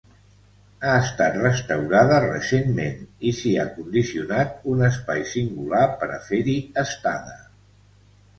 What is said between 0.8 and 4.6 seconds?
Ha estat restaurada recentment i s’hi ha condicionat